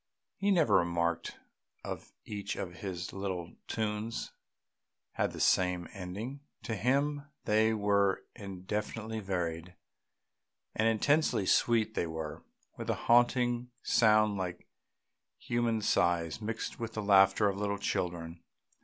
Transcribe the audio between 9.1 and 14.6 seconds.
varied. And intensely sweet they were, with a haunting sound